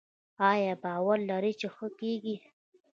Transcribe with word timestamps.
ایا 0.49 0.73
باور 0.83 1.17
لرئ 1.29 1.53
چې 1.59 1.67
ښه 1.75 1.87
کیږئ؟ 1.99 2.35